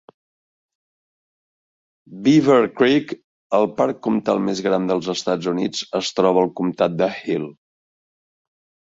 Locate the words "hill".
7.19-7.47